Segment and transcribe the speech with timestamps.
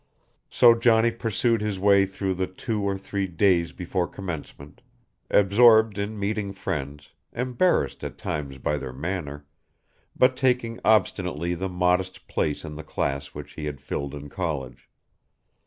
[0.49, 4.81] So Johnny pursued his way through the two or three days before commencement,
[5.29, 9.45] absorbed in meeting friends, embarrassed at times by their manner,
[10.15, 14.89] but taking obstinately the modest place in the class which he had filled in college.